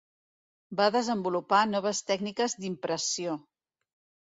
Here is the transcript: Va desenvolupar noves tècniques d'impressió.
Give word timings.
Va 0.79 0.87
desenvolupar 0.95 1.59
noves 1.75 2.01
tècniques 2.09 2.59
d'impressió. 2.65 3.39